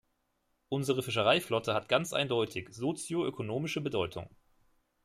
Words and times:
Unsere 0.69 1.03
Fischereiflotte 1.03 1.75
hat 1.75 1.87
ganz 1.87 2.11
eindeutig 2.11 2.69
sozio-ökonomische 2.73 3.81
Bedeutung. 3.81 4.31